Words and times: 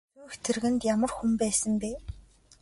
Сүйх 0.17 0.33
тэргэнд 0.45 0.81
ямар 0.93 1.11
хүн 1.13 1.31
байсан 1.41 1.73
бэ? 1.81 1.89